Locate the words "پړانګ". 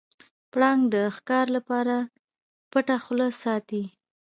0.51-0.81